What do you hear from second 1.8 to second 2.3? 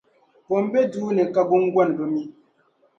bi mi?